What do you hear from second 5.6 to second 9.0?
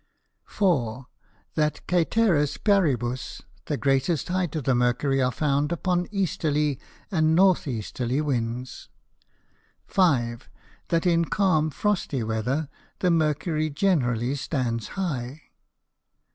upon Easterly and North Easterly Winds.